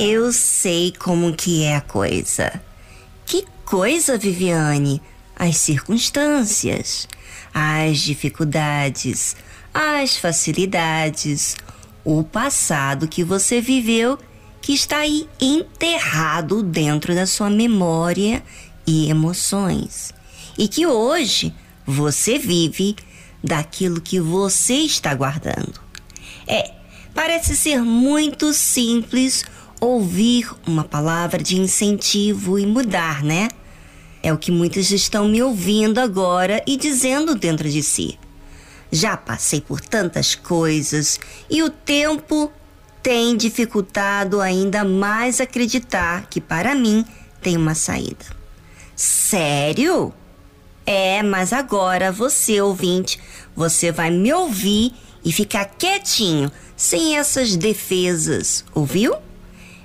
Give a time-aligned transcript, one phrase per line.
[0.00, 2.62] Eu sei como que é a coisa.
[3.26, 5.02] Que coisa, Viviane?
[5.34, 7.08] As circunstâncias,
[7.52, 9.34] as dificuldades,
[9.74, 11.56] as facilidades,
[12.04, 14.16] o passado que você viveu
[14.62, 18.40] que está aí enterrado dentro da sua memória
[18.86, 20.14] e emoções.
[20.56, 21.52] E que hoje
[21.84, 22.94] você vive
[23.42, 25.80] daquilo que você está guardando.
[26.46, 26.72] É,
[27.12, 29.44] parece ser muito simples
[29.80, 33.48] ouvir uma palavra de incentivo e mudar, né?
[34.22, 38.18] É o que muitos estão me ouvindo agora e dizendo dentro de si.
[38.90, 42.50] Já passei por tantas coisas e o tempo
[43.02, 47.04] tem dificultado ainda mais acreditar que para mim
[47.40, 48.24] tem uma saída.
[48.96, 50.12] Sério?
[50.84, 53.20] É, mas agora você, ouvinte,
[53.54, 54.92] você vai me ouvir
[55.24, 59.14] e ficar quietinho, sem essas defesas, ouviu?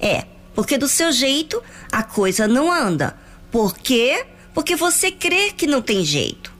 [0.00, 3.16] É, porque do seu jeito a coisa não anda.
[3.50, 4.26] Por quê?
[4.54, 6.52] Porque você crê que não tem jeito.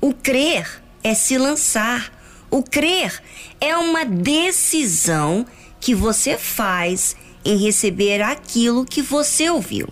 [0.00, 2.12] O crer é se lançar.
[2.50, 3.22] O crer
[3.60, 5.46] é uma decisão
[5.80, 9.88] que você faz em receber aquilo que você ouviu.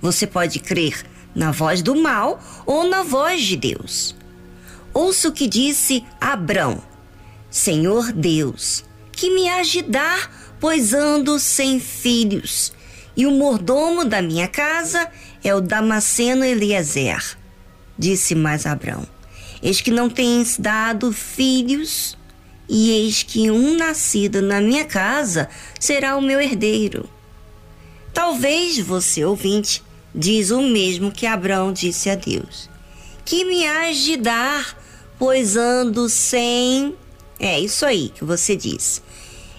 [0.00, 1.04] Você pode crer
[1.34, 4.14] na voz do mal ou na voz de Deus.
[4.94, 6.82] Ouça o que disse Abrão:
[7.50, 12.72] Senhor Deus, que me ajudar pois ando sem filhos,
[13.16, 15.08] e o mordomo da minha casa
[15.42, 17.36] é o Damasceno Eliezer.
[17.98, 19.06] Disse mais Abrão:
[19.62, 22.16] Eis que não tens dado filhos,
[22.68, 25.48] e eis que um nascido na minha casa
[25.80, 27.08] será o meu herdeiro.
[28.12, 29.82] Talvez você, ouvinte,
[30.14, 32.68] diz o mesmo que Abrão disse a Deus:
[33.24, 34.76] Que me hás de dar,
[35.18, 36.94] pois ando sem.
[37.38, 39.05] É isso aí que você disse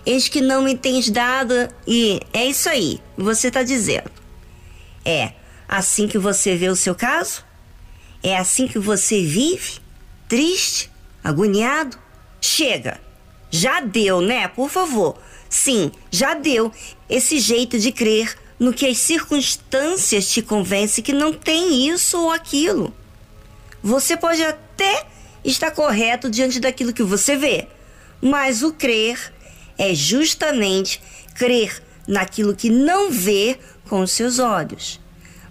[0.07, 1.53] eis que não me tens dado,
[1.85, 4.09] e é isso aí, você está dizendo.
[5.03, 5.33] É
[5.67, 7.43] assim que você vê o seu caso?
[8.23, 9.79] É assim que você vive?
[10.29, 10.89] Triste?
[11.21, 11.97] Agoniado?
[12.39, 13.01] Chega!
[13.51, 14.47] Já deu, né?
[14.47, 15.17] Por favor.
[15.49, 16.71] Sim, já deu
[17.09, 22.31] esse jeito de crer no que as circunstâncias te convencem que não tem isso ou
[22.31, 22.93] aquilo.
[23.83, 25.05] Você pode até
[25.43, 27.67] estar correto diante daquilo que você vê,
[28.21, 29.33] mas o crer
[29.77, 31.01] é justamente
[31.35, 34.99] crer naquilo que não vê com os seus olhos,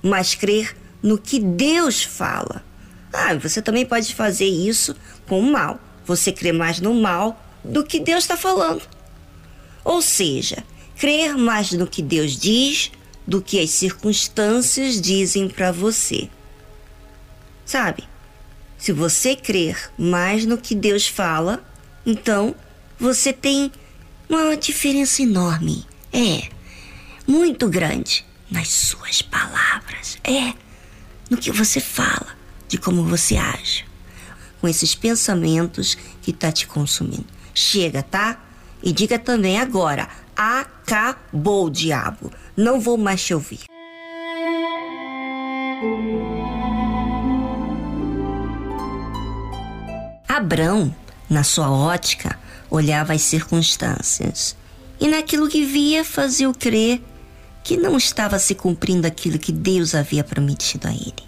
[0.03, 2.65] mas crer no que Deus fala.
[3.13, 4.95] Ah, você também pode fazer isso
[5.27, 5.81] com o mal.
[6.05, 8.83] Você crê mais no mal do que Deus está falando.
[9.85, 10.65] Ou seja,
[10.97, 12.91] crer mais no que Deus diz
[13.27, 16.29] do que as circunstâncias dizem para você.
[17.65, 18.05] Sabe?
[18.79, 21.65] Se você crer mais no que Deus fala,
[22.05, 22.55] então
[22.99, 23.73] você tem
[24.29, 25.87] uma diferença enorme.
[26.13, 26.49] É.
[27.27, 30.19] Muito grande nas suas palavras.
[30.25, 30.53] É.
[31.29, 32.37] No que você fala,
[32.69, 33.85] de como você age.
[34.61, 37.27] Com esses pensamentos que tá te consumindo.
[37.55, 38.41] Chega, tá?
[38.83, 42.33] E diga também agora: acabou, diabo.
[42.57, 43.61] Não vou mais te ouvir.
[50.29, 50.95] Abrão,
[51.31, 52.39] na sua ótica,
[52.71, 54.57] olhava as circunstâncias
[55.01, 57.03] e naquilo que via fazia-o crer
[57.63, 61.27] que não estava se cumprindo aquilo que Deus havia prometido a ele.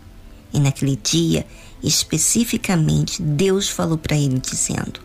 [0.53, 1.47] E naquele dia,
[1.82, 5.00] especificamente, Deus falou para ele dizendo: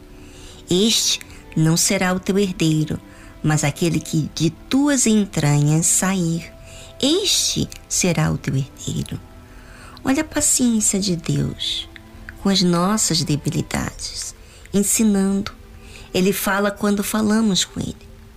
[0.70, 1.20] Este
[1.56, 3.00] não será o teu herdeiro,
[3.42, 6.52] mas aquele que de tuas entranhas sair.
[7.02, 9.20] Este será o teu herdeiro.
[10.06, 11.90] Olha a paciência de Deus
[12.42, 14.36] com as nossas debilidades,
[14.74, 15.52] ensinando
[16.14, 17.96] ele fala quando falamos com Ele.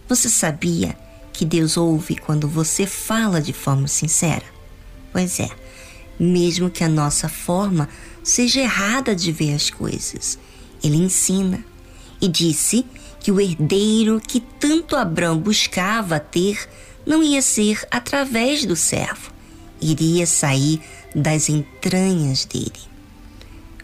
[0.09, 0.97] Você sabia
[1.33, 4.45] que Deus ouve quando você fala de forma sincera?
[5.13, 5.51] Pois é,
[6.19, 7.89] mesmo que a nossa forma
[8.23, 10.39] seja errada de ver as coisas,
[10.83, 11.63] Ele ensina
[12.21, 12.87] e disse
[13.21, 16.67] que o herdeiro que tanto Abraão buscava ter
[17.05, 19.33] não ia ser através do servo,
[19.81, 20.81] iria sair
[21.15, 22.73] das entranhas dele.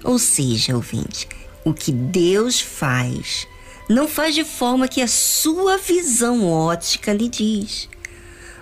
[0.03, 1.29] Ou seja, ouvinte,
[1.65, 3.47] o que Deus faz
[3.93, 7.89] não faz de forma que a sua visão ótica lhe diz.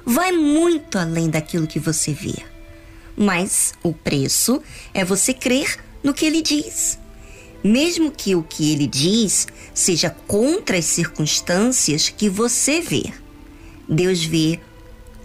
[0.05, 2.35] Vai muito além daquilo que você vê.
[3.17, 4.63] Mas o preço
[4.93, 6.99] é você crer no que ele diz.
[7.63, 13.13] Mesmo que o que ele diz seja contra as circunstâncias que você vê.
[13.89, 14.59] Deus vê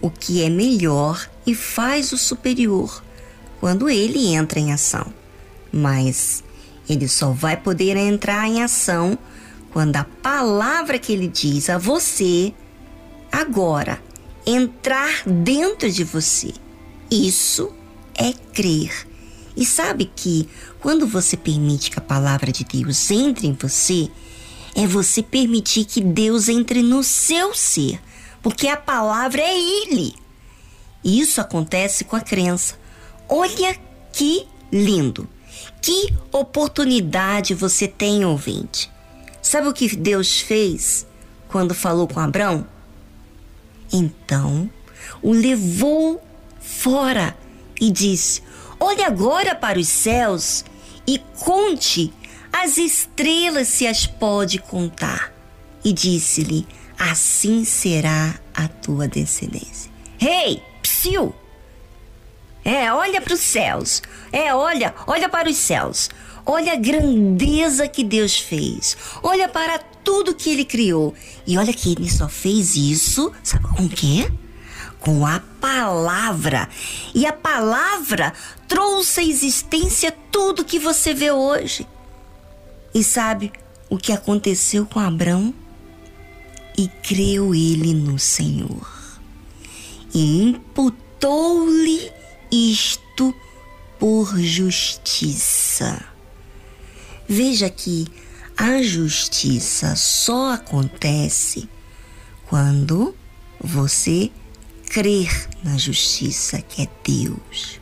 [0.00, 3.02] o que é melhor e faz o superior
[3.58, 5.12] quando ele entra em ação.
[5.72, 6.44] Mas
[6.88, 9.18] ele só vai poder entrar em ação
[9.72, 12.52] quando a palavra que ele diz a você
[13.30, 14.02] agora
[14.46, 16.52] entrar dentro de você.
[17.10, 17.72] Isso
[18.14, 19.06] é crer.
[19.56, 20.48] E sabe que
[20.80, 24.10] quando você permite que a palavra de Deus entre em você,
[24.74, 28.00] é você permitir que Deus entre no seu ser,
[28.42, 30.14] porque a palavra é Ele.
[31.02, 32.78] Isso acontece com a crença.
[33.28, 33.78] Olha
[34.12, 35.28] que lindo!
[35.80, 38.90] Que oportunidade você tem, ouvinte.
[39.46, 41.06] Sabe o que Deus fez
[41.46, 42.66] quando falou com Abraão?
[43.92, 44.68] Então
[45.22, 46.20] o levou
[46.58, 47.32] fora
[47.80, 48.42] e disse:
[48.80, 50.64] Olhe agora para os céus
[51.06, 52.12] e conte
[52.52, 55.32] as estrelas se as pode contar.
[55.84, 56.66] E disse-lhe:
[56.98, 59.92] Assim será a tua descendência.
[60.18, 61.32] Rei, hey, psiu!
[62.64, 64.02] É, olha para os céus.
[64.32, 66.10] É, olha, olha para os céus.
[66.48, 68.96] Olha a grandeza que Deus fez.
[69.20, 71.12] Olha para tudo que ele criou.
[71.44, 74.30] E olha que ele só fez isso, sabe com o quê?
[75.00, 76.68] Com a palavra.
[77.12, 78.32] E a palavra
[78.68, 81.84] trouxe à existência tudo que você vê hoje.
[82.94, 83.52] E sabe
[83.90, 85.52] o que aconteceu com Abraão?
[86.78, 89.18] E creu ele no Senhor.
[90.14, 92.12] E imputou-lhe
[92.52, 93.34] isto
[93.98, 96.15] por justiça.
[97.28, 98.06] Veja que
[98.56, 101.68] a justiça só acontece
[102.48, 103.14] quando
[103.60, 104.30] você
[104.88, 107.80] crer na justiça que é Deus.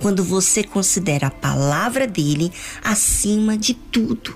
[0.00, 2.50] Quando você considera a palavra dele
[2.82, 4.34] acima de tudo.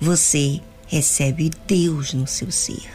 [0.00, 2.88] Você recebe Deus no seu ser.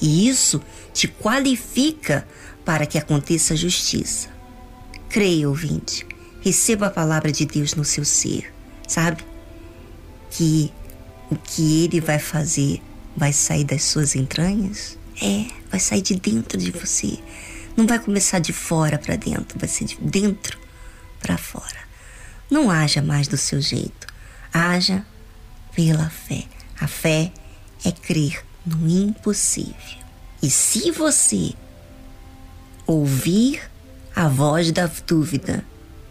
[0.00, 0.62] E isso
[0.94, 2.26] te qualifica
[2.64, 4.28] para que aconteça a justiça.
[5.10, 6.06] Creia, ouvinte.
[6.40, 8.55] Receba a palavra de Deus no seu ser.
[8.86, 9.24] Sabe?
[10.30, 10.72] Que
[11.30, 12.82] o que ele vai fazer
[13.16, 14.98] vai sair das suas entranhas?
[15.20, 17.18] É, vai sair de dentro de você.
[17.76, 20.58] Não vai começar de fora para dentro, vai ser de dentro
[21.20, 21.86] para fora.
[22.50, 24.06] Não haja mais do seu jeito.
[24.52, 25.04] Haja
[25.74, 26.44] pela fé.
[26.80, 27.32] A fé
[27.84, 29.74] é crer no impossível.
[30.42, 31.54] E se você
[32.86, 33.60] ouvir
[34.16, 35.62] a voz da dúvida.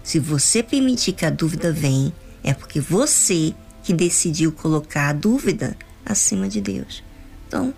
[0.04, 2.14] Se você permitir que a dúvida venha,
[2.46, 3.54] é porque você
[3.84, 5.76] que decidiu colocar a dúvida
[6.06, 7.04] acima de Deus.
[7.48, 7.74] Então,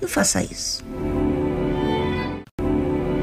[0.00, 0.84] não faça isso.